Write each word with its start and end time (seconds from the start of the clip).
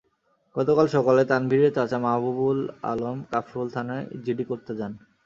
গতকাল 0.55 0.85
সকালে 0.95 1.21
তানভীরের 1.25 1.75
চাচা 1.77 1.97
মাহবুবুল 1.99 2.59
আলম 2.91 3.17
কাফরুল 3.31 3.67
থানায় 3.75 4.05
জিডি 4.23 4.43
করতে 4.49 4.71
যান। 4.79 4.91